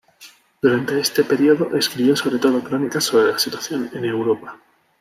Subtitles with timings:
[0.63, 4.57] Durante este periodo escribió sobre todo crónicas sobre la situación en Europa.